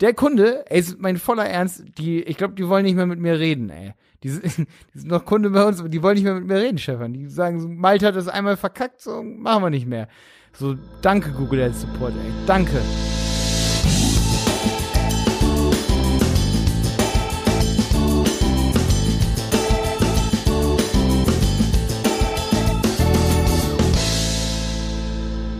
[0.00, 3.18] Der Kunde, ey, ist mein voller Ernst, die, ich glaube, die wollen nicht mehr mit
[3.18, 3.94] mir reden, ey.
[4.22, 4.44] Die sind,
[4.94, 7.14] die sind noch Kunde bei uns, die wollen nicht mehr mit mir reden, Stefan.
[7.14, 10.08] Die sagen so, Malte hat das einmal verkackt, so machen wir nicht mehr.
[10.52, 12.32] So, danke Google Ads Support, ey.
[12.46, 12.80] Danke.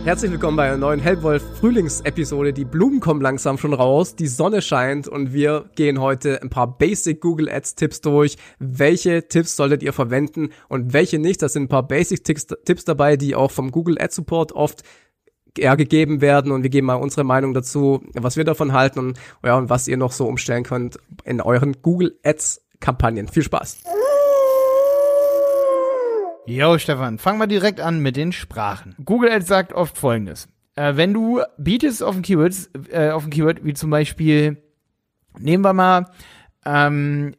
[0.07, 2.53] Herzlich willkommen bei einer neuen Helpwolf Frühlingsepisode.
[2.53, 6.77] Die Blumen kommen langsam schon raus, die Sonne scheint und wir gehen heute ein paar
[6.77, 8.37] Basic Google Ads Tipps durch.
[8.57, 11.41] Welche Tipps solltet ihr verwenden und welche nicht?
[11.41, 14.83] Das sind ein paar Basic Tipps dabei, die auch vom Google Ads Support oft
[15.57, 19.19] ja, gegeben werden und wir geben mal unsere Meinung dazu, was wir davon halten und,
[19.43, 23.27] ja, und was ihr noch so umstellen könnt in euren Google Ads Kampagnen.
[23.27, 23.79] Viel Spaß!
[26.47, 28.95] Jo, Stefan, fang mal direkt an mit den Sprachen.
[29.03, 30.47] Google Ads sagt oft folgendes.
[30.75, 34.55] Äh, wenn du bietest auf ein Keyword, äh, auf ein Keyword, wie zum Beispiel,
[35.37, 36.05] nehmen wir mal,
[36.65, 37.35] ähm,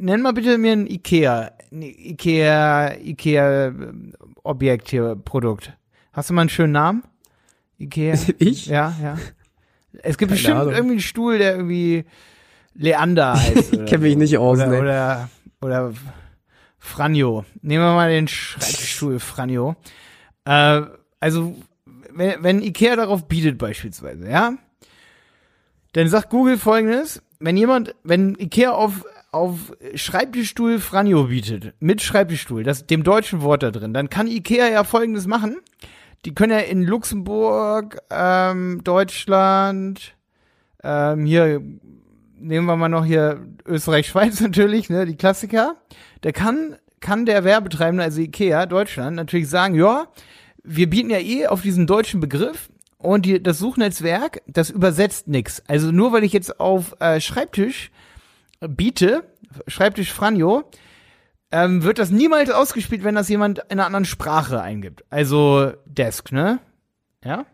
[0.00, 3.72] nenn mal bitte mir ein Ikea, Ikea, Ikea
[4.42, 5.72] Objekt hier, Produkt.
[6.12, 7.04] Hast du mal einen schönen Namen?
[7.78, 8.16] Ikea?
[8.38, 8.66] Ich?
[8.66, 9.18] Ja, ja.
[10.02, 10.72] Es gibt Keine bestimmt Ahnung.
[10.74, 12.06] irgendwie einen Stuhl, der irgendwie
[12.74, 13.72] Leander heißt.
[13.72, 14.80] ich kenne mich nicht aus, oder, ne?
[14.80, 15.92] Oder, oder
[16.88, 17.44] Franjo.
[17.62, 19.76] Nehmen wir mal den Schreibtischstuhl Franjo.
[20.44, 20.82] Äh,
[21.20, 21.56] also,
[22.12, 24.54] wenn, wenn Ikea darauf bietet beispielsweise, ja,
[25.92, 32.64] dann sagt Google folgendes, wenn jemand, wenn Ikea auf, auf Schreibtischstuhl Franjo bietet, mit Schreibtischstuhl,
[32.64, 35.58] das, dem deutschen Wort da drin, dann kann Ikea ja folgendes machen.
[36.24, 40.16] Die können ja in Luxemburg, ähm, Deutschland,
[40.82, 41.62] ähm, hier
[42.40, 45.76] nehmen wir mal noch hier Österreich, Schweiz natürlich, ne, die Klassiker.
[46.22, 50.08] Der kann, kann der Werbetreibende, also Ikea Deutschland, natürlich sagen, ja,
[50.62, 55.62] wir bieten ja eh auf diesen deutschen Begriff und die, das Suchnetzwerk, das übersetzt nix.
[55.66, 57.90] Also nur weil ich jetzt auf äh, Schreibtisch
[58.60, 59.24] biete,
[59.66, 60.64] Schreibtisch Franjo,
[61.50, 65.04] ähm, wird das niemals ausgespielt, wenn das jemand in einer anderen Sprache eingibt.
[65.10, 66.58] Also Desk, ne?
[67.24, 67.46] Ja?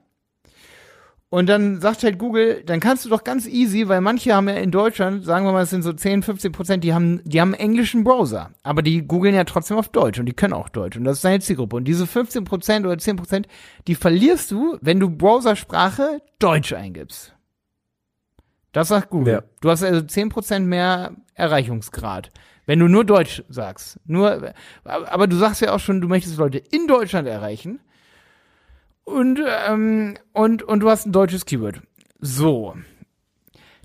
[1.30, 4.54] Und dann sagt halt Google, dann kannst du doch ganz easy, weil manche haben ja
[4.54, 7.54] in Deutschland, sagen wir mal, es sind so 10, 15 Prozent, die haben, die haben
[7.54, 8.50] einen englischen Browser.
[8.62, 10.96] Aber die googeln ja trotzdem auf Deutsch und die können auch Deutsch.
[10.96, 11.74] Und das ist deine Zielgruppe.
[11.76, 13.48] Und diese 15 Prozent oder 10 Prozent,
[13.88, 17.34] die verlierst du, wenn du Browsersprache Deutsch eingibst.
[18.70, 19.34] Das sagt Google.
[19.34, 19.42] Ja.
[19.60, 22.30] Du hast also 10 Prozent mehr Erreichungsgrad.
[22.66, 23.98] Wenn du nur Deutsch sagst.
[24.04, 27.80] Nur, aber du sagst ja auch schon, du möchtest Leute in Deutschland erreichen
[29.04, 31.80] und, ähm, und, und du hast ein deutsches Keyword.
[32.20, 32.74] So.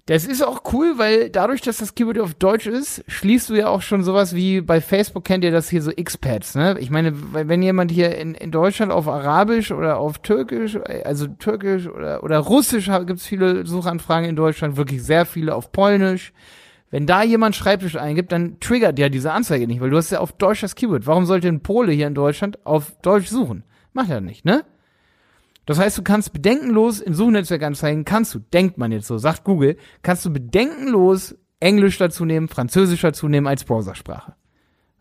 [0.10, 3.68] Das ist auch cool, weil dadurch, dass das Keyword auf Deutsch ist, schließt du ja
[3.68, 6.78] auch schon sowas wie bei Facebook kennt ihr das hier so X-Pads, ne?
[6.80, 11.88] Ich meine, wenn jemand hier in, in Deutschland auf Arabisch oder auf Türkisch, also Türkisch
[11.88, 16.34] oder, oder Russisch gibt es viele Suchanfragen in Deutschland, wirklich sehr viele auf Polnisch.
[16.90, 20.22] Wenn da jemand Schreibtisch eingibt, dann triggert ja diese Anzeige nicht, weil du hast ja
[20.22, 21.06] auf Deutsch das Keyword.
[21.06, 23.64] Warum sollte ein Pole hier in Deutschland auf Deutsch suchen?
[23.94, 24.64] Macht er nicht, ne?
[25.70, 29.78] Das heißt, du kannst bedenkenlos in Suchnetzwerkanzeigen, kannst du, denkt man jetzt so, sagt Google,
[30.02, 34.34] kannst du bedenkenlos Englisch dazu nehmen, Französisch dazu nehmen als Browsersprache.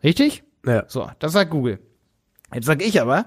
[0.03, 0.43] Richtig?
[0.63, 0.83] Ja.
[0.87, 1.79] So, das sagt Google.
[2.53, 3.25] Jetzt sag ich aber,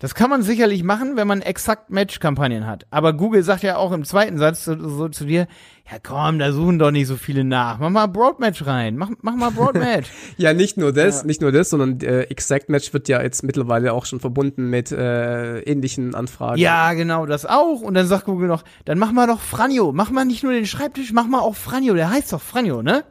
[0.00, 2.86] das kann man sicherlich machen, wenn man exakt Match-Kampagnen hat.
[2.90, 5.46] Aber Google sagt ja auch im zweiten Satz so, so, zu dir,
[5.92, 7.78] ja komm, da suchen doch nicht so viele nach.
[7.78, 8.96] Mach mal Broadmatch rein.
[8.96, 10.08] Mach, mach mal Broadmatch.
[10.38, 11.26] ja, nicht nur das, ja.
[11.26, 14.90] nicht nur das, sondern äh, Exact Match wird ja jetzt mittlerweile auch schon verbunden mit
[14.90, 16.58] äh, ähnlichen Anfragen.
[16.58, 17.82] Ja, genau, das auch.
[17.82, 19.92] Und dann sagt Google noch, dann mach mal doch Franjo.
[19.92, 21.92] Mach mal nicht nur den Schreibtisch, mach mal auch Franjo.
[21.92, 23.04] Der heißt doch Franjo, ne?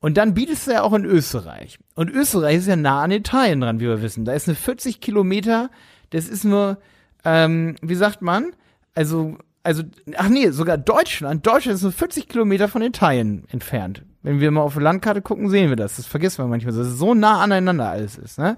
[0.00, 1.78] Und dann bietest du ja auch in Österreich.
[1.94, 4.24] Und Österreich ist ja nah an Italien dran, wie wir wissen.
[4.24, 5.70] Da ist eine 40 Kilometer
[6.10, 6.78] das ist nur,
[7.24, 8.52] ähm, wie sagt man?
[8.94, 9.82] Also, also,
[10.16, 11.46] ach nee, sogar Deutschland.
[11.46, 14.04] Deutschland ist nur 40 Kilometer von Italien entfernt.
[14.22, 15.96] Wenn wir mal auf die Landkarte gucken, sehen wir das.
[15.96, 18.56] Das vergisst man manchmal, dass es so nah aneinander alles ist, ne?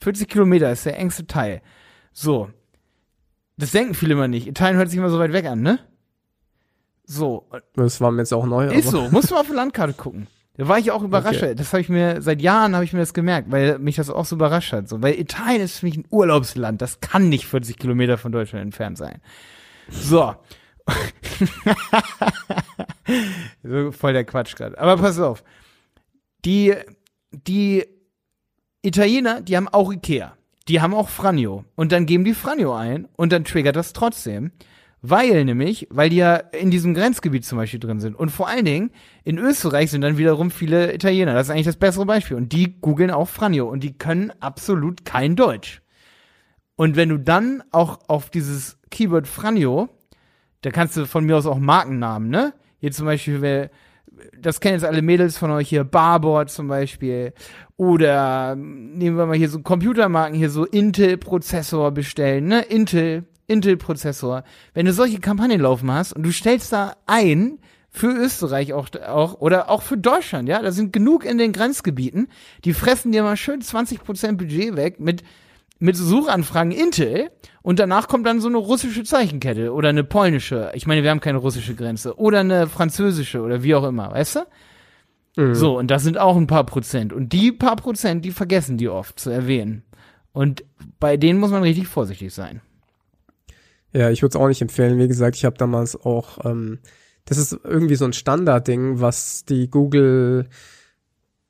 [0.00, 1.60] 40 Kilometer ist der engste Teil.
[2.12, 2.50] So.
[3.56, 4.46] Das denken viele immer nicht.
[4.46, 5.80] Italien hört sich immer so weit weg an, ne?
[7.04, 7.48] So.
[7.74, 8.66] Das war mir jetzt auch neu.
[8.68, 9.08] Ist so.
[9.10, 10.28] Musst du mal auf die Landkarte gucken.
[10.58, 11.40] Da war ich auch überrascht.
[11.40, 11.54] Okay.
[11.54, 14.24] Das habe ich mir, seit Jahren habe ich mir das gemerkt, weil mich das auch
[14.24, 14.88] so überrascht hat.
[14.88, 16.82] So, weil Italien ist für mich ein Urlaubsland.
[16.82, 19.20] Das kann nicht 40 Kilometer von Deutschland entfernt sein.
[19.88, 20.34] So.
[23.62, 24.76] so voll der Quatsch gerade.
[24.80, 25.44] Aber pass auf.
[26.44, 26.74] Die,
[27.30, 27.86] die
[28.82, 30.36] Italiener, die haben auch Ikea.
[30.66, 31.66] Die haben auch Franjo.
[31.76, 34.50] Und dann geben die Franjo ein und dann triggert das trotzdem.
[35.00, 38.16] Weil nämlich, weil die ja in diesem Grenzgebiet zum Beispiel drin sind.
[38.16, 38.90] Und vor allen Dingen,
[39.22, 41.34] in Österreich sind dann wiederum viele Italiener.
[41.34, 42.36] Das ist eigentlich das bessere Beispiel.
[42.36, 45.82] Und die googeln auch Franjo und die können absolut kein Deutsch.
[46.74, 49.88] Und wenn du dann auch auf dieses Keyword Franjo,
[50.62, 52.54] da kannst du von mir aus auch Markennamen, ne?
[52.78, 53.70] Hier zum Beispiel,
[54.40, 57.32] das kennen jetzt alle Mädels von euch hier, Barboard zum Beispiel.
[57.76, 62.62] Oder nehmen wir mal hier so Computermarken, hier so Intel-Prozessor bestellen, ne?
[62.62, 64.44] Intel, Intel-Prozessor.
[64.74, 67.58] Wenn du solche Kampagnen laufen hast und du stellst da ein,
[67.90, 72.28] für Österreich auch, auch oder auch für Deutschland, ja, da sind genug in den Grenzgebieten,
[72.64, 75.22] die fressen dir mal schön 20% Budget weg mit,
[75.78, 77.30] mit Suchanfragen Intel
[77.62, 81.20] und danach kommt dann so eine russische Zeichenkette oder eine polnische, ich meine, wir haben
[81.20, 84.40] keine russische Grenze, oder eine französische oder wie auch immer, weißt du?
[85.42, 85.54] Mhm.
[85.54, 87.12] So, und das sind auch ein paar Prozent.
[87.12, 89.84] Und die paar Prozent, die vergessen die oft zu erwähnen.
[90.32, 90.64] Und
[91.00, 92.60] bei denen muss man richtig vorsichtig sein.
[93.92, 94.98] Ja, ich würde es auch nicht empfehlen.
[94.98, 96.78] Wie gesagt, ich habe damals auch, ähm,
[97.24, 100.48] das ist irgendwie so ein Standardding, was die Google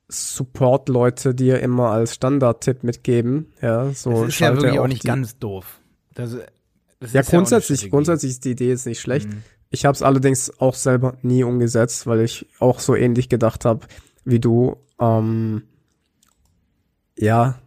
[0.09, 3.53] Support-Leute dir immer als Standard-Tipp mitgeben.
[3.61, 5.79] Ja, so das ist ja wirklich auch nicht ganz doof.
[6.15, 6.35] Das,
[6.99, 9.29] das ja, grundsätzlich, ja grundsätzlich ist die Idee jetzt nicht schlecht.
[9.29, 9.43] Mhm.
[9.69, 13.85] Ich habe es allerdings auch selber nie umgesetzt, weil ich auch so ähnlich gedacht habe
[14.25, 14.77] wie du.
[14.99, 15.63] Ähm,
[17.15, 17.59] ja,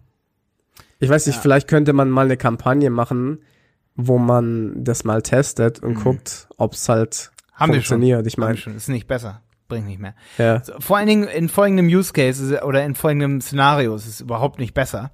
[0.98, 1.42] ich weiß nicht, ja.
[1.42, 3.38] vielleicht könnte man mal eine Kampagne machen,
[3.96, 6.02] wo man das mal testet und mhm.
[6.02, 8.26] guckt, ob es halt Haben funktioniert.
[8.26, 10.14] Ich meine, ist nicht besser, bringt nicht mehr.
[10.38, 10.62] Ja.
[10.78, 14.74] Vor allen Dingen in folgendem Use Case oder in folgendem Szenario ist es überhaupt nicht
[14.74, 15.10] besser.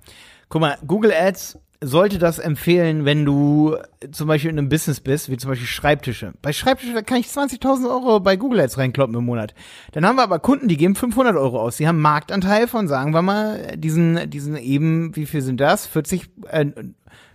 [0.49, 3.77] Guck mal, Google Ads sollte das empfehlen, wenn du
[4.11, 6.33] zum Beispiel in einem Business bist, wie zum Beispiel Schreibtische.
[6.43, 9.55] Bei Schreibtische kann ich 20.000 Euro bei Google Ads reinkloppen im Monat.
[9.93, 11.77] Dann haben wir aber Kunden, die geben 500 Euro aus.
[11.77, 15.87] Die haben Marktanteil von, sagen wir mal, diesen, diesen eben, wie viel sind das?
[15.87, 16.67] 40, äh,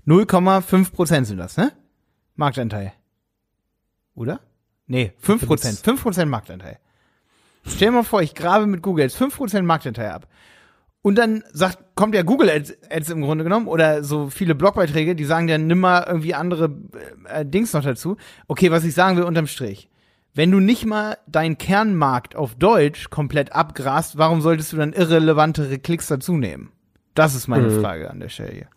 [0.08, 1.72] 0,5 Prozent sind das, ne?
[2.36, 2.94] Marktanteil.
[4.16, 4.40] Oder?
[4.88, 5.80] Nee, 5 Prozent.
[5.80, 6.80] 5 Prozent Marktanteil.
[7.66, 10.28] Stell dir mal vor, ich grabe mit Google Ads 5 Prozent Marktanteil ab.
[11.02, 15.16] Und dann sagt, kommt ja Google Ads, Ads im Grunde genommen oder so viele Blogbeiträge,
[15.16, 16.74] die sagen dann nimm mal irgendwie andere
[17.26, 18.18] äh, Dings noch dazu.
[18.48, 19.90] Okay, was ich sagen will unterm Strich.
[20.34, 25.78] Wenn du nicht mal deinen Kernmarkt auf Deutsch komplett abgrast, warum solltest du dann irrelevantere
[25.78, 26.72] Klicks dazu nehmen?
[27.14, 27.82] Das ist meine mhm.
[27.82, 28.68] Frage an der Stelle hier.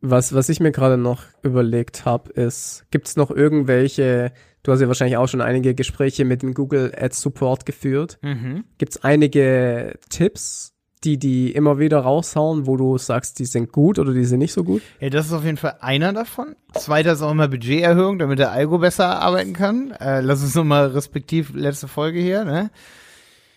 [0.00, 4.32] Was, was ich mir gerade noch überlegt habe, ist, gibt es noch irgendwelche
[4.62, 8.18] Du hast ja wahrscheinlich auch schon einige Gespräche mit dem Google Ads Support geführt.
[8.20, 8.64] Mhm.
[8.76, 13.98] Gibt es einige Tipps, die die immer wieder raushauen, wo du sagst, die sind gut
[13.98, 14.82] oder die sind nicht so gut?
[15.00, 16.56] Ja, das ist auf jeden Fall einer davon.
[16.74, 19.92] Zweiter ist auch immer Budgeterhöhung, damit der Algo besser arbeiten kann.
[19.92, 22.70] Äh, lass uns nochmal respektiv letzte Folge hier, ne?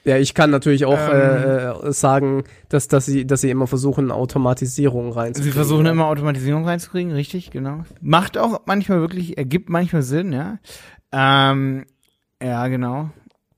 [0.05, 4.11] Ja, ich kann natürlich auch ähm, äh, sagen, dass, dass, sie, dass sie immer versuchen,
[4.11, 5.51] Automatisierung reinzukriegen.
[5.51, 7.83] Sie versuchen immer Automatisierung reinzukriegen, richtig, genau.
[8.01, 10.59] Macht auch manchmal wirklich, ergibt manchmal Sinn, ja.
[11.13, 11.85] Ähm,
[12.41, 13.11] ja, genau.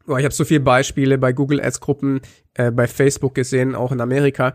[0.07, 2.21] Ich habe so viele Beispiele bei Google Ads Gruppen,
[2.53, 4.53] äh, bei Facebook gesehen, auch in Amerika,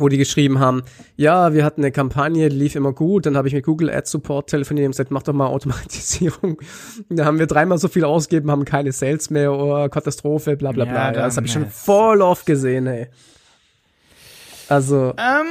[0.00, 0.82] wo die geschrieben haben,
[1.16, 4.10] ja, wir hatten eine Kampagne, die lief immer gut, dann habe ich mit Google Ads
[4.10, 6.58] Support telefoniert und gesagt, mach doch mal Automatisierung.
[7.08, 10.84] da haben wir dreimal so viel ausgegeben, haben keine Sales mehr, oh, Katastrophe, bla bla
[10.84, 11.06] bla.
[11.06, 13.08] Ja, das habe ich schon voll oft gesehen, ey.
[14.68, 15.14] Also.
[15.18, 15.46] Ähm,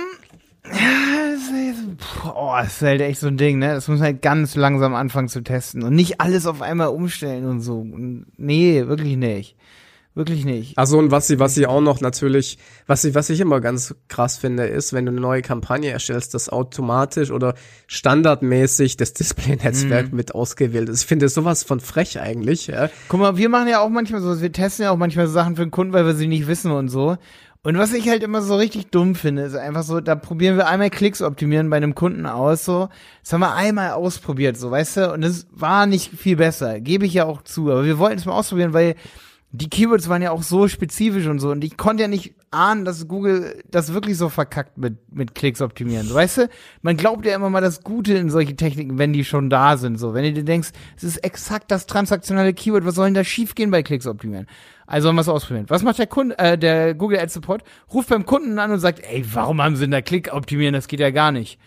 [0.66, 1.84] ja, das ist,
[2.25, 3.74] oh, das ist halt echt so ein Ding, ne?
[3.74, 7.46] Das muss man halt ganz langsam anfangen zu testen und nicht alles auf einmal umstellen
[7.46, 7.86] und so.
[8.38, 9.56] Nee, wirklich nicht.
[10.19, 10.77] Wirklich nicht.
[10.77, 12.57] Also und was sie, was sie auch noch natürlich,
[12.88, 16.33] was sie, was ich immer ganz krass finde, ist, wenn du eine neue Kampagne erstellst,
[16.33, 17.54] dass automatisch oder
[17.88, 20.16] standardmäßig das Display-Netzwerk mm.
[20.18, 21.04] mit ausgewählt ist.
[21.04, 22.68] Ich finde sowas von frech eigentlich.
[22.68, 22.89] Ja.
[23.07, 25.55] Guck mal, wir machen ja auch manchmal so, wir testen ja auch manchmal so Sachen
[25.55, 27.15] für den Kunden, weil wir sie nicht wissen und so.
[27.63, 30.67] Und was ich halt immer so richtig dumm finde, ist einfach so, da probieren wir
[30.67, 32.89] einmal Klicks optimieren bei einem Kunden aus, so.
[33.24, 35.13] Das haben wir einmal ausprobiert, so, weißt du?
[35.13, 36.82] Und es war nicht viel besser.
[36.82, 37.72] Gebe ich ja auch zu.
[37.72, 38.96] Aber wir wollten es mal ausprobieren, weil
[39.51, 42.86] die Keywords waren ja auch so spezifisch und so und ich konnte ja nicht ahnen,
[42.86, 46.12] dass Google das wirklich so verkackt mit, mit Klicks optimieren.
[46.12, 46.50] Weißt du,
[46.82, 49.98] man glaubt ja immer mal das Gute in solche Techniken, wenn die schon da sind.
[49.98, 53.24] So, wenn du dir denkst, es ist exakt das transaktionale Keyword, was soll denn da
[53.24, 54.48] schiefgehen bei Klicks optimieren?
[54.86, 55.65] Also haben wir es ausprobieren.
[55.70, 57.63] Was macht der Kunde, äh, der Google Ad Support?
[57.94, 60.74] Ruft beim Kunden an und sagt, ey, warum haben sie denn da Klick optimieren?
[60.74, 61.60] Das geht ja gar nicht.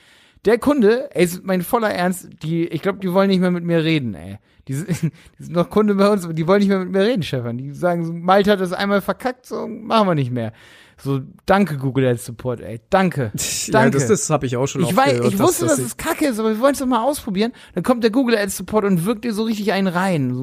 [0.45, 3.63] Der Kunde, ey, ist mein voller Ernst, die, ich glaube, die wollen nicht mehr mit
[3.65, 4.39] mir reden, ey.
[4.69, 4.89] Die sind,
[5.39, 7.59] die sind noch Kunde bei uns, die wollen nicht mehr mit mir reden, Stefan.
[7.59, 10.53] Die sagen, so, Malte hat das einmal verkackt, so machen wir nicht mehr.
[11.05, 12.81] So, danke Google Ads Support, ey.
[12.89, 13.33] Danke.
[13.73, 13.73] danke.
[13.73, 16.27] Ja, das, das habe ich auch schon ich weiß, Ich wusste, dass, dass es kacke
[16.27, 17.53] ist, aber wir wollen es doch mal ausprobieren.
[17.75, 20.33] Dann kommt der Google Ads Support und wirkt dir so richtig einen rein.
[20.33, 20.43] So,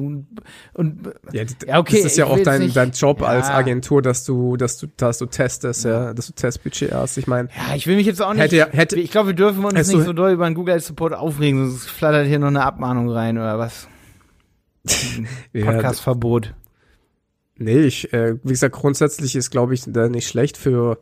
[0.74, 0.98] und,
[1.32, 2.02] ja, ja, okay.
[2.02, 3.28] Das ist ja auch dein, dein Job ja.
[3.28, 7.16] als Agentur, dass du, dass du, dass du testest, ja, ja dass du Testbudget hast.
[7.16, 7.48] Ich meine.
[7.56, 8.42] Ja, ich will mich jetzt auch nicht.
[8.42, 11.14] Hätte, hätte, ich glaube, wir dürfen uns nicht so doll über den Google Ads Support
[11.14, 13.88] aufregen, sonst flattert hier noch eine Abmahnung rein oder was.
[15.52, 16.54] Podcastverbot.
[17.56, 20.98] Nee, ich, äh, wie gesagt, grundsätzlich ist, glaube ich, da nicht schlecht für,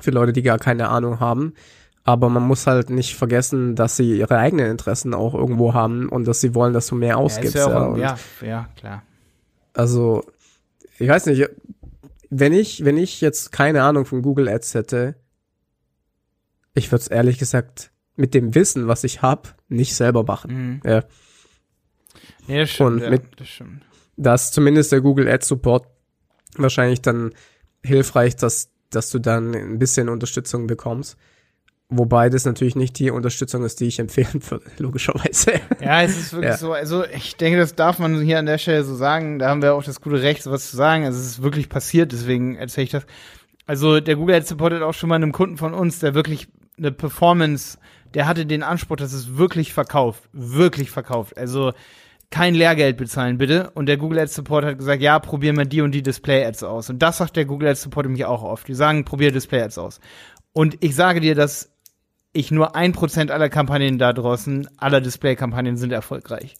[0.00, 1.54] für Leute, die gar keine Ahnung haben.
[2.02, 6.26] Aber man muss halt nicht vergessen, dass sie ihre eigenen Interessen auch irgendwo haben und
[6.26, 7.56] dass sie wollen, dass du mehr ausgibst.
[7.56, 9.02] Ja, Ja, ja, und ja, ja, klar.
[9.74, 10.24] Also,
[10.98, 11.48] ich weiß nicht,
[12.30, 15.16] wenn ich, wenn ich jetzt keine Ahnung von Google Ads hätte,
[16.74, 20.52] ich würde es ehrlich gesagt mit dem Wissen, was ich hab, nicht selber machen.
[20.52, 20.80] Mhm.
[20.84, 21.04] Ja.
[22.48, 22.90] Nee, das stimmt.
[22.92, 23.82] Und ja, mit- das stimmt.
[24.16, 25.86] Da ist zumindest der Google Ads Support
[26.56, 27.32] wahrscheinlich dann
[27.84, 31.16] hilfreich, dass, dass du dann ein bisschen Unterstützung bekommst.
[31.88, 35.60] Wobei das natürlich nicht die Unterstützung ist, die ich empfehlen würde, logischerweise.
[35.80, 36.56] Ja, es ist wirklich Ja.
[36.56, 39.38] so, also ich denke, das darf man hier an der Stelle so sagen.
[39.38, 41.04] Da haben wir auch das gute Recht, sowas zu sagen.
[41.04, 43.04] Also es ist wirklich passiert, deswegen erzähle ich das.
[43.66, 46.48] Also der Google Ads Support hat auch schon mal einem Kunden von uns, der wirklich
[46.78, 47.78] eine Performance,
[48.14, 51.36] der hatte den Anspruch, dass es wirklich verkauft, wirklich verkauft.
[51.36, 51.72] Also
[52.30, 53.70] kein Lehrgeld bezahlen, bitte.
[53.70, 56.62] Und der Google Ads Support hat gesagt, ja, probier mal die und die Display Ads
[56.62, 56.90] aus.
[56.90, 58.66] Und das sagt der Google Ads Support nämlich auch oft.
[58.68, 60.00] Die sagen, probier Display Ads aus.
[60.52, 61.70] Und ich sage dir, dass
[62.32, 66.56] ich nur ein Prozent aller Kampagnen da draußen, aller Display-Kampagnen sind erfolgreich.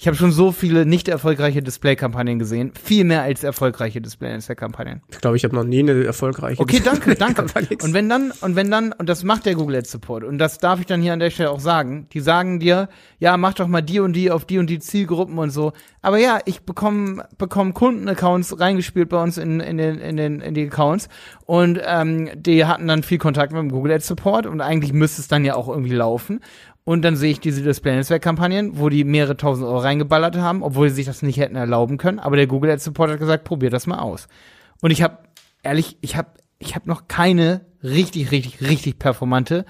[0.00, 5.02] Ich habe schon so viele nicht erfolgreiche Display-Kampagnen gesehen, viel mehr als erfolgreiche Display-Kampagnen.
[5.08, 6.62] Ich glaube, ich habe noch nie eine erfolgreiche.
[6.62, 7.42] Okay, danke, danke.
[7.82, 10.58] Und wenn dann, und wenn dann, und das macht der Google Ads Support, und das
[10.58, 12.88] darf ich dann hier an der Stelle auch sagen, die sagen dir,
[13.18, 15.72] ja, mach doch mal die und die auf die und die Zielgruppen und so.
[16.00, 20.54] Aber ja, ich bekomme bekomme Kundenaccounts reingespielt bei uns in, in, den, in, den, in
[20.54, 21.08] die Accounts
[21.44, 25.20] und ähm, die hatten dann viel Kontakt mit dem Google Ads Support und eigentlich müsste
[25.22, 26.38] es dann ja auch irgendwie laufen.
[26.88, 30.94] Und dann sehe ich diese Display-Netzwerk-Kampagnen, wo die mehrere tausend Euro reingeballert haben, obwohl sie
[30.94, 32.18] sich das nicht hätten erlauben können.
[32.18, 34.26] Aber der Google Ads Support hat gesagt, probier das mal aus.
[34.80, 35.18] Und ich habe,
[35.62, 39.66] ehrlich, ich habe ich hab noch keine richtig, richtig, richtig performante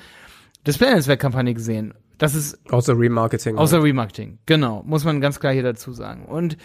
[0.65, 1.93] Display-Netzwerk-Kampagne gesehen.
[2.19, 3.59] Das ist Außer Remarketing.
[3.59, 4.39] außer Remarketing.
[4.47, 6.25] Genau, muss man ganz klar hier dazu sagen.
[6.25, 6.57] Und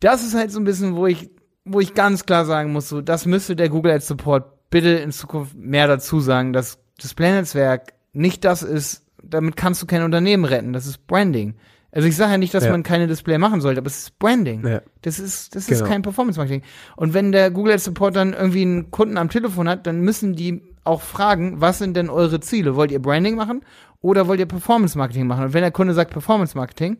[0.00, 1.30] das ist halt so ein bisschen, wo ich,
[1.64, 5.12] wo ich ganz klar sagen muss, so, das müsste der Google Ads Support bitte in
[5.12, 10.72] Zukunft mehr dazu sagen, dass Display-Netzwerk nicht das ist, damit kannst du kein Unternehmen retten.
[10.72, 11.54] Das ist Branding.
[11.90, 12.70] Also ich sage ja nicht, dass Ja.
[12.70, 14.66] man keine Display machen sollte, aber es ist Branding.
[14.66, 14.82] Ja.
[15.02, 15.90] Das ist, das ist Genau.
[15.90, 16.62] kein Performance-Marketing.
[16.96, 20.34] Und wenn der Google Ads Support dann irgendwie einen Kunden am Telefon hat, dann müssen
[20.34, 22.76] die auch fragen, was sind denn eure Ziele?
[22.76, 23.62] Wollt ihr Branding machen
[24.00, 25.44] oder wollt ihr Performance-Marketing machen?
[25.46, 26.98] Und wenn der Kunde sagt Performance-Marketing,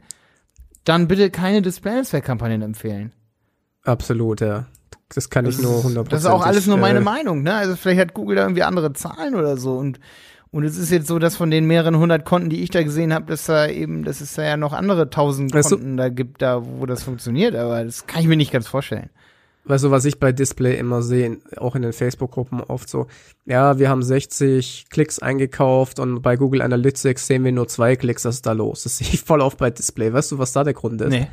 [0.85, 3.13] dann bitte keine Display-Netzwerk-Kampagnen empfehlen.
[3.85, 4.67] Absolut, ja.
[5.15, 6.09] Das kann ich nur 100%.
[6.11, 7.55] Das ist auch alles nur meine äh, Meinung, ne?
[7.55, 9.99] Also vielleicht hat Google da irgendwie andere Zahlen oder so und
[10.51, 13.13] und es ist jetzt so, dass von den mehreren hundert Konten, die ich da gesehen
[13.13, 16.09] habe, dass da eben, dass es da ja noch andere tausend Weißt du- Konten da
[16.09, 19.11] gibt, da wo das funktioniert, aber das kann ich mir nicht ganz vorstellen.
[19.65, 23.07] Weißt du, was ich bei Display immer sehe, auch in den Facebook-Gruppen oft so,
[23.45, 28.25] ja, wir haben 60 Klicks eingekauft und bei Google Analytics sehen wir nur zwei Klicks,
[28.25, 28.85] was ist da los?
[28.85, 30.11] Das sehe ich voll oft bei Display.
[30.11, 31.11] Weißt du, was da der Grund ist?
[31.11, 31.29] Nee.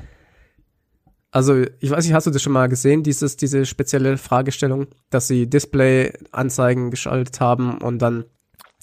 [1.31, 5.27] Also, ich weiß nicht, hast du das schon mal gesehen, dieses, diese spezielle Fragestellung, dass
[5.27, 8.25] sie Display-Anzeigen geschaltet haben und dann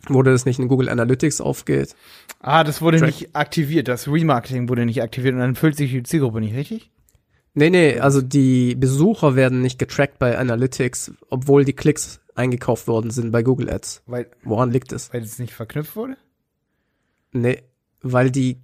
[0.08, 1.94] wurde das nicht in Google Analytics aufgeht?
[2.40, 3.08] Ah, das wurde Track.
[3.08, 6.90] nicht aktiviert, das Remarketing wurde nicht aktiviert und dann füllt sich die Zielgruppe nicht, richtig?
[7.54, 13.10] Nee, nee, also die Besucher werden nicht getrackt bei Analytics, obwohl die Klicks eingekauft worden
[13.10, 14.02] sind bei Google Ads.
[14.06, 15.12] Weil, Woran liegt es?
[15.12, 16.16] weil es nicht verknüpft wurde?
[17.32, 17.62] Nee,
[18.00, 18.58] weil die?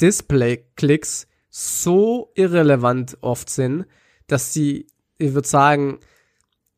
[0.00, 3.86] Display-Klicks so irrelevant oft sind,
[4.26, 4.86] dass sie,
[5.18, 5.98] ich würde sagen,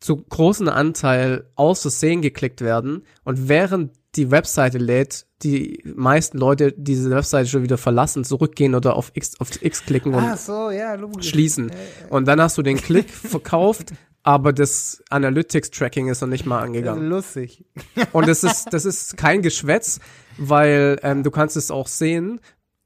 [0.01, 6.73] zu großen Anteil aus Versehen geklickt werden und während die Webseite lädt, die meisten Leute
[6.77, 10.71] diese Webseite schon wieder verlassen, zurückgehen oder auf X, auf X klicken und Ah, so,
[10.71, 11.71] ja, schließen.
[12.11, 17.09] Und dann hast du den Klick verkauft, aber das Analytics-Tracking ist noch nicht mal angegangen.
[17.09, 17.65] lustig.
[18.13, 20.01] Und das ist, das ist kein Geschwätz,
[20.39, 22.41] weil ähm, du kannst es auch sehen,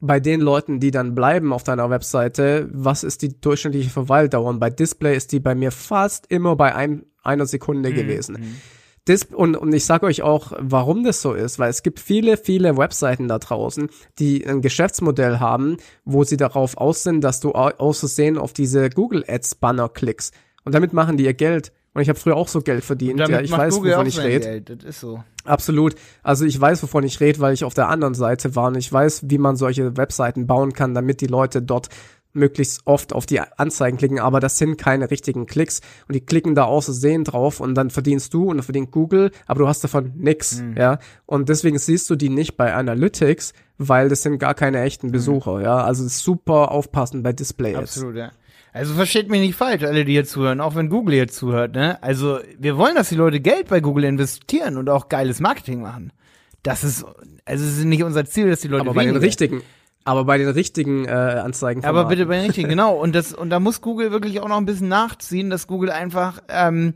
[0.05, 4.49] bei den Leuten, die dann bleiben auf deiner Webseite, was ist die durchschnittliche Verweildauer?
[4.49, 8.37] Und bei Display ist die bei mir fast immer bei ein, einer Sekunde gewesen.
[9.07, 12.37] Dis und, und ich sage euch auch, warum das so ist, weil es gibt viele,
[12.37, 17.53] viele Webseiten da draußen, die ein Geschäftsmodell haben, wo sie darauf aus sind, dass du
[17.53, 20.33] au- aus Versehen auf diese Google Ads Banner klickst.
[20.65, 21.71] Und damit machen die ihr Geld.
[21.93, 23.19] Und ich habe früher auch so Geld verdient.
[23.19, 24.61] Ja, ich weiß, Google wovon ich rede.
[24.61, 25.23] Geld, das ist so.
[25.43, 25.95] Absolut.
[26.23, 28.91] Also ich weiß, wovon ich rede, weil ich auf der anderen Seite war und ich
[28.91, 31.89] weiß, wie man solche Webseiten bauen kann, damit die Leute dort
[32.35, 36.55] möglichst oft auf die Anzeigen klicken, aber das sind keine richtigen Klicks und die klicken
[36.55, 39.83] da aus Versehen drauf und dann verdienst du und dann verdient Google, aber du hast
[39.83, 40.97] davon nix, ja.
[41.27, 45.61] Und deswegen siehst du die nicht bei Analytics, weil das sind gar keine echten Besucher,
[45.61, 45.83] ja.
[45.83, 47.75] Also super aufpassen bei Display.
[47.75, 48.31] Absolut, ja.
[48.73, 52.01] Also versteht mich nicht falsch, alle, die hier zuhören, auch wenn Google hier zuhört, ne?
[52.01, 56.11] Also wir wollen, dass die Leute Geld bei Google investieren und auch geiles Marketing machen.
[56.63, 57.05] Das ist,
[57.45, 59.61] also es ist nicht unser Ziel, dass die Leute Aber bei den richtigen,
[60.05, 62.95] aber bei den richtigen äh, Anzeigen Aber bitte bei den richtigen, genau.
[62.95, 66.41] Und das, und da muss Google wirklich auch noch ein bisschen nachziehen, dass Google einfach
[66.49, 66.93] ähm,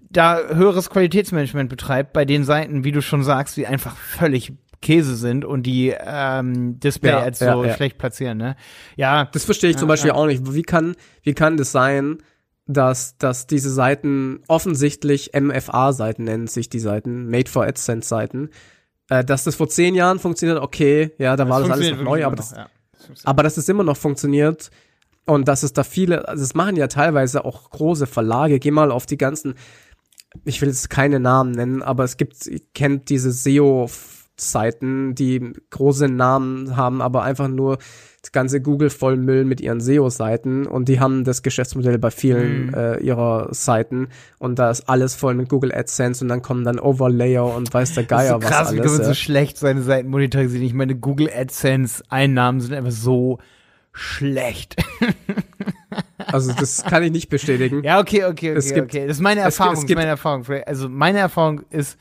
[0.00, 5.16] da höheres Qualitätsmanagement betreibt bei den Seiten, wie du schon sagst, die einfach völlig Käse
[5.16, 8.56] sind und die ähm, Display-Ads Ja, so ja, schlecht platzieren, ne?
[8.96, 10.54] Ja, Das verstehe ich zum Beispiel auch nicht.
[10.54, 12.18] Wie kann, wie kann das sein,
[12.66, 18.50] dass, dass diese Seiten offensichtlich MFA-Seiten nennen sich die Seiten, Made for AdSense-Seiten,
[19.10, 22.24] äh, dass das vor zehn Jahren funktioniert, okay, ja, da war das alles noch neu,
[22.24, 22.68] aber das, ja.
[23.24, 24.70] aber dass es immer noch funktioniert
[25.26, 28.58] und dass es da viele, also es machen ja teilweise auch große Verlage.
[28.58, 29.54] Geh mal auf die ganzen,
[30.44, 33.32] ich will jetzt keine Namen nennen, aber es gibt, ihr kennt diese
[34.40, 37.78] SEO-Seiten, die große Namen haben, aber einfach nur
[38.22, 42.66] das ganze Google voll Müll mit ihren SEO-Seiten und die haben das Geschäftsmodell bei vielen
[42.66, 42.74] Mhm.
[42.74, 46.78] äh, ihrer Seiten und da ist alles voll mit Google AdSense und dann kommen dann
[46.78, 48.92] Overlayer und weiß der Das ist Geier so krass, was wie alles.
[48.92, 50.66] kann man so schlecht seine Seiten monetarisieren.
[50.66, 53.38] Ich meine, Google AdSense Einnahmen sind einfach so
[53.92, 54.76] schlecht.
[56.26, 57.82] Also das kann ich nicht bestätigen.
[57.82, 59.06] Ja, okay, okay, Es okay, gibt- okay.
[59.08, 59.72] Das ist meine es gibt- Erfahrung.
[59.72, 60.44] es das ist gibt- meine Erfahrung.
[60.66, 61.98] Also meine Erfahrung ist,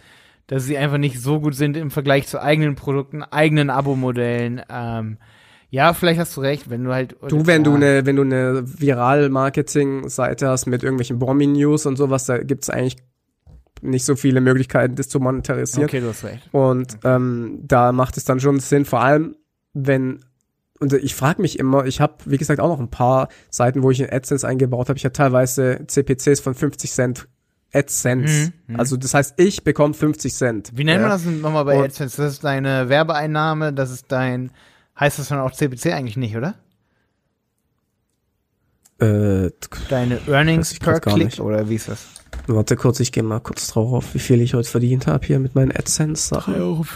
[0.49, 4.63] dass sie einfach nicht so gut sind im Vergleich zu eigenen Produkten, eigenen Abo-Modellen.
[4.67, 5.17] Ähm,
[5.69, 7.15] ja, vielleicht hast du recht, wenn du halt.
[7.27, 12.39] Du, wenn du eine, wenn du eine Viral-Marketing-Seite hast mit irgendwelchen Promi-News und sowas, da
[12.39, 12.97] gibt's eigentlich
[13.81, 15.87] nicht so viele Möglichkeiten, das zu monetarisieren.
[15.87, 16.49] Okay, du hast recht.
[16.51, 19.35] Und ähm, da macht es dann schon Sinn, vor allem
[19.73, 20.21] wenn
[20.79, 23.91] und ich frage mich immer, ich habe wie gesagt auch noch ein paar Seiten, wo
[23.91, 24.97] ich in AdSense eingebaut habe.
[24.97, 27.27] Ich habe teilweise CPCs von 50 Cent
[27.73, 28.51] AdSense.
[28.67, 28.79] Mhm, mhm.
[28.79, 30.71] Also das heißt, ich bekomme 50 Cent.
[30.73, 31.07] Wie nennt ja.
[31.07, 32.21] man das denn nochmal bei Und- AdSense?
[32.21, 34.51] Das ist deine Werbeeinnahme, das ist dein.
[34.99, 36.55] Heißt das dann auch CPC eigentlich nicht, oder?
[38.99, 39.51] Äh,
[39.87, 41.39] Deine Earnings per nicht.
[41.39, 42.05] oder wie ist das?
[42.47, 45.55] warte kurz, ich gehe mal kurz drauf, wie viel ich heute verdient habe hier mit
[45.55, 46.55] meinen AdSense-Sachen.
[46.55, 46.85] Euro.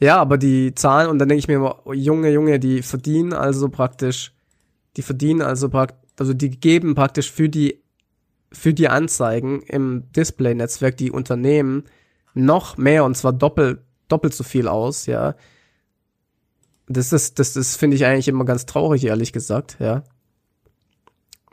[0.00, 3.32] Ja, aber die Zahlen, und dann denke ich mir immer, oh, Junge, Junge, die verdienen
[3.32, 4.32] also praktisch,
[4.96, 7.80] die verdienen also praktisch, also die geben praktisch für die,
[8.54, 11.84] für die Anzeigen im Display-Netzwerk die Unternehmen
[12.34, 15.34] noch mehr und zwar doppelt, doppelt so viel aus, ja.
[16.86, 20.04] Das ist, das, das finde ich eigentlich immer ganz traurig, ehrlich gesagt, ja.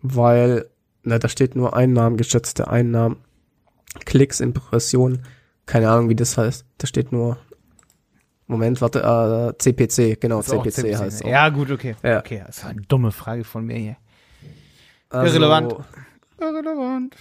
[0.01, 0.69] Weil,
[1.03, 3.17] na, da steht nur Einnahmen, geschätzte Einnahmen,
[4.05, 5.25] Klicks, Impressionen,
[5.65, 6.65] keine Ahnung, wie das heißt.
[6.77, 7.37] Da steht nur,
[8.47, 11.29] Moment, warte, äh, CPC, genau, Ist auch CPC, heißt es.
[11.29, 11.95] Ja, gut, okay.
[12.03, 12.19] Ja.
[12.19, 13.97] Okay, das war eine dumme Frage von mir hier.
[15.09, 15.75] Also, irrelevant.
[16.41, 17.15] Irrelevant.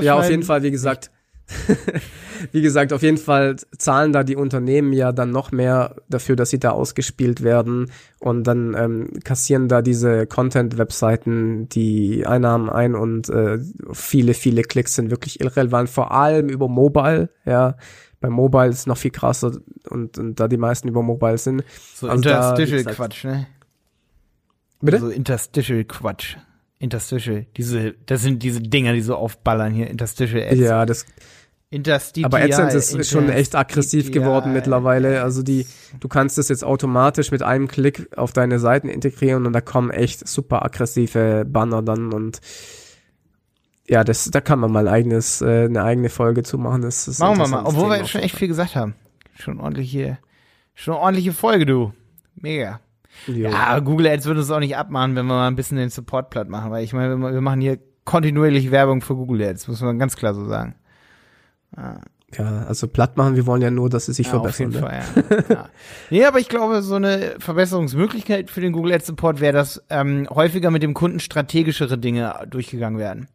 [0.00, 1.10] Ja, auf jeden Fall, wie gesagt,
[2.52, 6.50] wie gesagt, auf jeden Fall zahlen da die Unternehmen ja dann noch mehr dafür, dass
[6.50, 13.28] sie da ausgespielt werden und dann ähm, kassieren da diese Content-Webseiten die Einnahmen ein und
[13.28, 13.58] äh,
[13.92, 17.76] viele, viele Klicks sind wirklich irrelevant, vor allem über Mobile, ja.
[18.20, 19.50] Bei Mobile ist noch viel krasser
[19.90, 21.64] und, und da die meisten über Mobile sind.
[21.96, 23.48] So Also Interstitial-Quatsch, ne?
[24.80, 25.00] Bitte?
[25.00, 26.36] So Interstitial-Quatsch.
[26.82, 27.46] Interstitial.
[27.56, 29.88] Diese, das sind diese Dinger, die so aufballern hier.
[29.88, 30.58] Interstitial-Ads.
[30.58, 31.06] ja, das
[31.70, 32.26] Interstitial.
[32.26, 34.80] Aber AdSense ist, ist schon echt aggressiv geworden Interstitial.
[34.80, 35.22] mittlerweile.
[35.22, 35.64] Also die,
[36.00, 39.90] du kannst das jetzt automatisch mit einem Klick auf deine Seiten integrieren und da kommen
[39.90, 42.40] echt super aggressive Banner dann und
[43.88, 46.82] ja, das, da kann man mal ein eigenes, äh, eine eigene Folge zu machen.
[46.82, 48.94] Das ist Machen wir mal, obwohl wir Thema jetzt auf schon echt viel gesagt haben.
[49.34, 50.18] Schon ordentliche,
[50.74, 51.92] schon ordentliche Folge, du.
[52.34, 52.80] Mega.
[53.26, 53.50] Jo.
[53.50, 56.30] Ja, Google Ads würde es auch nicht abmachen, wenn wir mal ein bisschen den Support
[56.30, 59.98] platt machen, weil ich meine, wir machen hier kontinuierlich Werbung für Google Ads, muss man
[59.98, 60.74] ganz klar so sagen.
[62.36, 64.70] ja, also platt machen, wir wollen ja nur, dass sie sich Ja, auf verbessern.
[64.72, 64.88] jeden Ne?
[64.88, 65.54] Fall, ja.
[65.54, 65.68] ja.
[66.10, 70.26] Nee, aber ich glaube, so eine Verbesserungsmöglichkeit für den Google Ads Support wäre, dass ähm,
[70.30, 73.28] häufiger mit dem Kunden strategischere Dinge durchgegangen werden.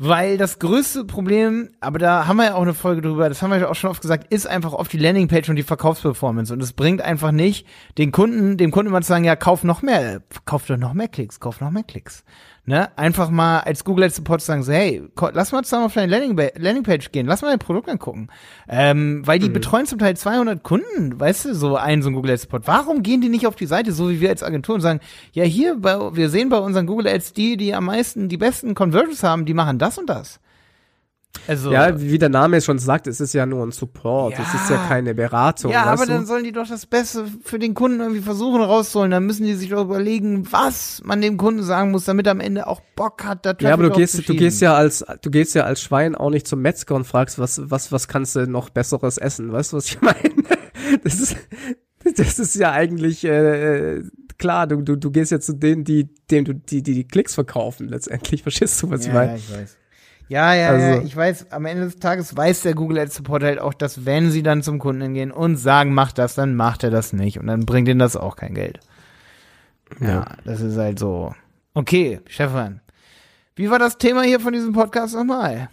[0.00, 3.50] Weil das größte Problem, aber da haben wir ja auch eine Folge drüber, das haben
[3.50, 6.52] wir ja auch schon oft gesagt, ist einfach oft die Landingpage und die Verkaufsperformance.
[6.52, 7.66] Und es bringt einfach nicht,
[7.98, 11.08] den Kunden, dem Kunden immer zu sagen, ja, kauf noch mehr, kauf doch noch mehr
[11.08, 12.22] Klicks, kauf noch mehr Klicks.
[12.68, 12.90] Ne?
[12.98, 15.02] Einfach mal als Google Ads Support sagen, so, hey,
[15.32, 18.28] lass mal zusammen auf deine Landingba- Landingpage gehen, lass mal dein Produkt angucken.
[18.68, 22.32] Ähm, weil die betreuen zum Teil 200 Kunden, weißt du, so einen so ein Google
[22.32, 22.66] Ads Support.
[22.66, 25.00] Warum gehen die nicht auf die Seite, so wie wir als Agentur und sagen,
[25.32, 28.74] ja, hier, bei, wir sehen bei unseren Google Ads die, die am meisten, die besten
[28.74, 30.38] Conversions haben, die machen das und das.
[31.46, 34.54] Also, Ja, wie der Name es schon sagt, es ist ja nur ein Support, es
[34.54, 34.86] ist ja Ja.
[34.88, 35.70] keine Beratung.
[35.70, 36.12] ja, aber du?
[36.12, 39.10] dann sollen die doch das Beste für den Kunden irgendwie versuchen rauszuholen.
[39.10, 42.40] Dann müssen die sich doch überlegen, was man dem Kunden sagen muss, damit er am
[42.40, 45.54] Ende auch Bock hat, da Ja, aber du gehst, du gehst ja als, du gehst
[45.54, 48.68] ja als Schwein auch nicht zum Metzger und fragst, was, was, was kannst du noch
[48.70, 49.52] Besseres essen?
[49.52, 50.18] Weißt du, was ich meine?
[51.04, 51.36] Das ist,
[52.16, 54.02] das ist ja eigentlich, äh,
[54.38, 57.34] klar, du, du, du gehst ja zu denen, die, dem du, die, die, die Klicks
[57.34, 58.42] verkaufen, letztendlich.
[58.42, 59.30] Verstehst du, was ich ja, meine?
[59.32, 59.76] ja, ich weiß.
[60.28, 63.42] Ja, ja, ja, Also- ich weiß, am Ende des Tages weiß der Google Ads Support
[63.42, 66.84] halt auch, dass wenn sie dann zum Kunden gehen und sagen, mach das, dann macht
[66.84, 68.80] er das nicht und dann bringt ihnen das auch kein Geld.
[70.00, 70.26] Ja, Ja.
[70.44, 71.34] das ist halt so.
[71.74, 72.80] Okay, Stefan.
[73.56, 75.68] Wie war das Thema hier von diesem Podcast nochmal?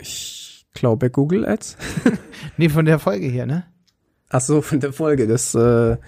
[0.00, 1.76] Ich glaube Google Ads.
[2.56, 3.64] nee, von der Folge hier, ne?
[4.30, 5.26] Ach so, von der Folge.
[5.26, 5.98] Das äh, habe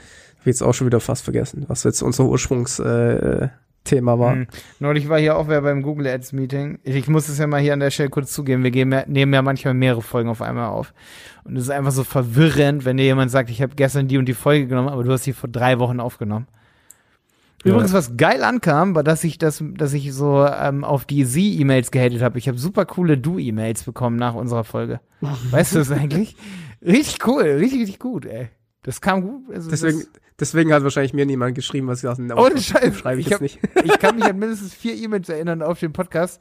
[0.41, 3.49] ich jetzt auch schon wieder fast vergessen, was jetzt unser Ursprungsthema äh,
[4.19, 4.35] war.
[4.35, 4.47] Hm.
[4.79, 6.79] Neulich war hier auch wer beim Google Ads Meeting.
[6.83, 8.63] Ich, muss es ja mal hier an der Stelle kurz zugeben.
[8.63, 10.93] Wir geben nehmen ja manchmal mehrere Folgen auf einmal auf.
[11.45, 14.27] Und es ist einfach so verwirrend, wenn dir jemand sagt, ich habe gestern die und
[14.27, 16.47] die Folge genommen, aber du hast sie vor drei Wochen aufgenommen.
[17.65, 21.91] Übrigens, was geil ankam, war, dass ich das, dass ich so ähm, auf die Sie-E-Mails
[21.91, 22.39] gehatet habe.
[22.39, 25.01] Ich habe super coole Du-E-Mails bekommen nach unserer Folge.
[25.21, 26.37] weißt du das eigentlich?
[26.85, 28.51] Richtig cool, richtig, richtig gut, ey.
[28.87, 29.55] Das kam gut.
[29.55, 30.05] Also deswegen,
[30.41, 32.97] deswegen hat wahrscheinlich mir niemand geschrieben, was ich aus dem Ohne Scheiß.
[32.97, 33.59] Schreibe ich, ich, hab, nicht.
[33.85, 36.41] ich kann mich an mindestens vier E-Mails erinnern auf den Podcast.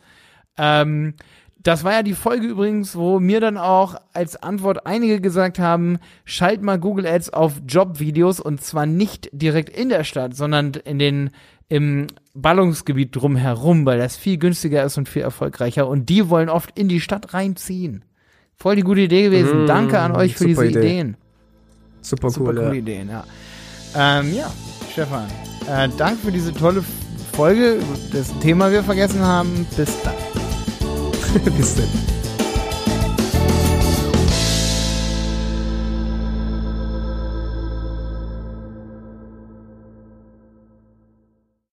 [0.58, 1.15] Ähm,
[1.58, 5.97] das war ja die Folge übrigens, wo mir dann auch als Antwort einige gesagt haben,
[6.23, 10.99] schalt mal Google Ads auf Jobvideos und zwar nicht direkt in der Stadt, sondern in
[10.99, 11.31] den
[11.67, 12.05] im
[12.36, 16.88] Ballungsgebiet drumherum, weil das viel günstiger ist und viel erfolgreicher und die wollen oft in
[16.88, 18.05] die Stadt reinziehen.
[18.55, 19.63] Voll die gute Idee gewesen.
[19.63, 20.79] Mm, Danke an euch für diese Idee.
[20.79, 21.17] Ideen.
[22.06, 22.74] Super, super cool, coole ja.
[22.74, 23.24] Ideen, ja.
[23.96, 24.52] Ähm, ja,
[24.91, 25.28] Stefan,
[25.68, 26.84] äh, danke für diese tolle
[27.34, 27.80] Folge,
[28.13, 29.65] das Thema wir vergessen haben.
[29.76, 30.13] Bis dann.
[31.58, 32.14] Bis dann.